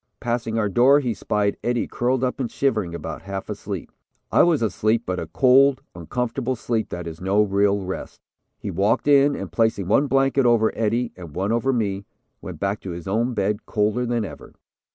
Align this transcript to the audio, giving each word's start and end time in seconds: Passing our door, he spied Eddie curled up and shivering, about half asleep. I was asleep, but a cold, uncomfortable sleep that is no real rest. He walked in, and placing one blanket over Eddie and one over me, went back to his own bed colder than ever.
Passing 0.19 0.57
our 0.57 0.67
door, 0.67 0.99
he 0.99 1.13
spied 1.13 1.57
Eddie 1.63 1.85
curled 1.85 2.23
up 2.23 2.39
and 2.39 2.49
shivering, 2.49 2.95
about 2.95 3.21
half 3.21 3.49
asleep. 3.51 3.91
I 4.31 4.41
was 4.41 4.63
asleep, 4.63 5.03
but 5.05 5.19
a 5.19 5.27
cold, 5.27 5.83
uncomfortable 5.93 6.55
sleep 6.55 6.89
that 6.89 7.05
is 7.05 7.21
no 7.21 7.43
real 7.43 7.81
rest. 7.85 8.19
He 8.57 8.71
walked 8.71 9.07
in, 9.07 9.35
and 9.35 9.51
placing 9.51 9.87
one 9.87 10.07
blanket 10.07 10.47
over 10.47 10.75
Eddie 10.75 11.11
and 11.15 11.35
one 11.35 11.51
over 11.51 11.71
me, 11.71 12.05
went 12.41 12.59
back 12.59 12.79
to 12.81 12.89
his 12.89 13.07
own 13.07 13.35
bed 13.35 13.67
colder 13.67 14.07
than 14.07 14.25
ever. 14.25 14.55